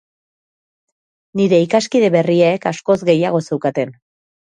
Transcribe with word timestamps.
Nire 1.41 1.59
ikaskide 1.65 2.09
berriek 2.15 2.65
askoz 2.71 2.97
gehiago 3.11 3.43
zeukaten. 3.49 3.93